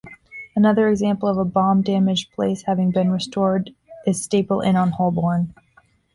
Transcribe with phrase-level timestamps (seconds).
[0.55, 3.69] Another example of a bomb-damaged place having been restored
[4.07, 5.53] is Staple Inn on Holborn.